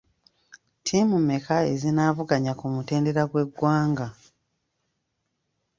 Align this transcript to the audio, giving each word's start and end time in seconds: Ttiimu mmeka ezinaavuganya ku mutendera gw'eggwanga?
Ttiimu 0.79 1.15
mmeka 1.21 1.57
ezinaavuganya 1.73 2.53
ku 2.59 2.65
mutendera 2.73 3.23
gw'eggwanga? 3.31 4.07